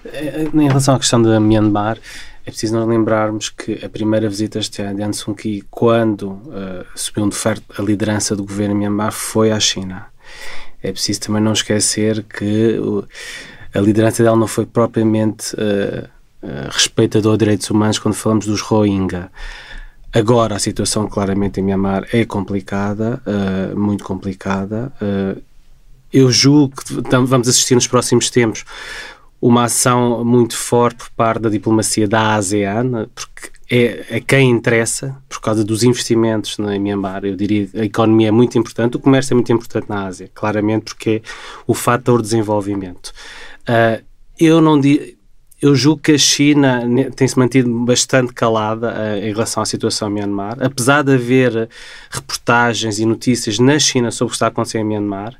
[0.05, 1.98] Eh, em relação à questão da Myanmar,
[2.46, 7.28] é preciso nós lembrarmos que a primeira visita de Aung San Kyi, quando uh, assumiu
[7.28, 10.06] de facto a liderança do governo em Myanmar, foi à China.
[10.80, 12.78] É preciso também não esquecer que
[13.74, 16.09] a liderança dela não foi propriamente uh,
[16.40, 19.28] uh, respeitador de direitos humanos quando falamos dos Rohingya.
[20.12, 24.92] Agora a situação claramente em Myanmar é complicada, uh, muito complicada.
[25.03, 25.42] Uh,
[26.12, 28.64] eu julgo que vamos assistir nos próximos tempos
[29.41, 35.16] uma ação muito forte por parte da diplomacia da ASEAN, porque é a quem interessa,
[35.28, 37.24] por causa dos investimentos na Myanmar.
[37.24, 40.84] Eu diria a economia é muito importante, o comércio é muito importante na Ásia, claramente,
[40.84, 41.28] porque é
[41.66, 43.12] o fator de desenvolvimento.
[43.68, 44.05] Uh,
[44.39, 45.16] eu não digo
[45.61, 46.82] eu julgo que a China
[47.14, 51.68] tem-se mantido bastante calada uh, em relação à situação em Myanmar, apesar de haver
[52.11, 55.34] reportagens e notícias na China sobre o que está a acontecer em Myanmar.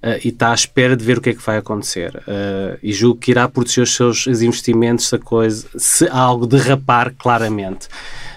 [0.00, 2.14] Uh, e está à espera de ver o que é que vai acontecer.
[2.18, 6.46] Uh, e julgo que irá proteger os seus os investimentos se, a coisa, se algo
[6.46, 7.88] derrapar claramente.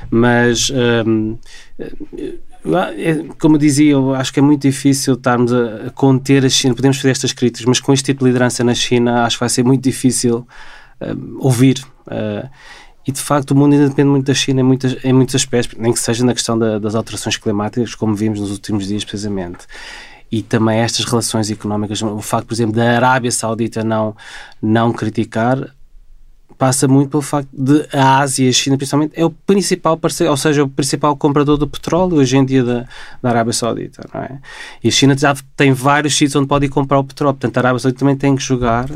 [0.09, 0.71] Mas,
[1.05, 1.37] um,
[2.97, 6.73] é, como dizia, eu acho que é muito difícil estarmos a conter a China.
[6.73, 9.49] Podemos fazer estas críticas, mas com este tipo de liderança na China, acho que vai
[9.49, 10.47] ser muito difícil
[11.01, 11.83] uh, ouvir.
[12.07, 12.49] Uh,
[13.05, 15.77] e de facto o mundo ainda depende muito da China em, muitas, em muitos aspectos,
[15.79, 19.65] nem que seja na questão da, das alterações climáticas, como vimos nos últimos dias, precisamente.
[20.31, 24.15] E também estas relações económicas, o facto, por exemplo, da Arábia Saudita não,
[24.61, 25.73] não criticar,
[26.57, 30.29] passa muito pelo facto de a Ásia e a China, principalmente, é o principal parceiro,
[30.29, 32.85] ou seja, o principal comprador do petróleo hoje em dia da,
[33.19, 34.39] da Arábia Saudita, não é?
[34.83, 37.59] E a China já tem vários sítios onde pode ir comprar o petróleo, portanto, a
[37.61, 38.87] Arábia Saudita também tem que jogar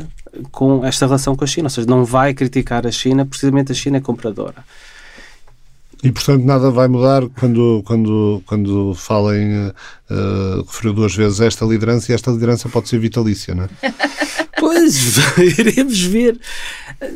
[0.50, 3.74] com esta relação com a China, ou seja, não vai criticar a China, precisamente a
[3.74, 4.64] China é compradora.
[6.02, 12.12] E, portanto, nada vai mudar quando, quando, quando falem, uh, referiu duas vezes esta liderança,
[12.12, 13.68] e esta liderança pode ser vitalícia, não é?
[14.58, 15.18] Pois,
[15.58, 16.40] iremos ver.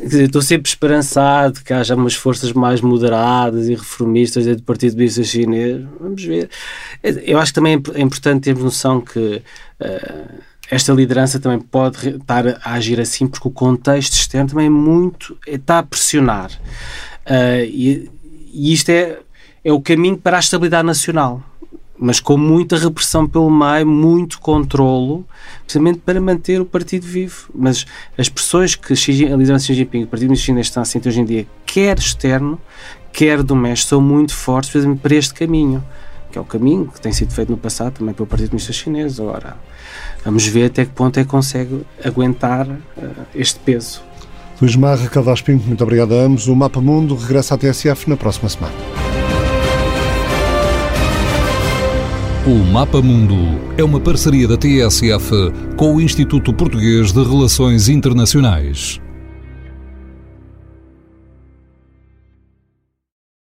[0.03, 5.23] Estou sempre esperançado que haja umas forças mais moderadas e reformistas dentro do Partido Comunista
[5.23, 5.81] Chinês.
[5.99, 6.49] Vamos ver.
[7.01, 9.41] Eu acho que também é importante termos noção que
[9.81, 10.41] uh,
[10.71, 15.37] esta liderança também pode estar a agir assim porque o contexto externo também é muito
[15.45, 16.49] está a pressionar.
[17.25, 18.09] Uh, e,
[18.53, 19.19] e, isto é,
[19.65, 21.43] é o caminho para a estabilidade nacional.
[21.99, 25.27] Mas com muita repressão pelo meio, muito controlo,
[25.65, 27.49] precisamente para manter o partido vivo.
[27.53, 27.85] Mas
[28.17, 31.19] as pressões que a liderança de Xi Jinping o Partido Chinês estão a sentir hoje
[31.19, 32.59] em dia, quer externo,
[33.11, 35.83] quer doméstico, são muito fortes precisamente para este caminho,
[36.31, 39.19] que é o caminho que tem sido feito no passado também pelo Partido Comunista Chinês.
[39.19, 39.57] Agora,
[40.23, 42.79] Vamos ver até que ponto é que consegue aguentar uh,
[43.33, 44.01] este peso.
[44.61, 46.47] Luís Marra, Calvás Pinto, muito obrigado a ambos.
[46.47, 48.73] O Mapa Mundo regressa à TSF na próxima semana.
[52.45, 53.35] O Mapa Mundo
[53.77, 55.31] é uma parceria da TSF
[55.75, 59.01] com o Instituto Português de Relações Internacionais.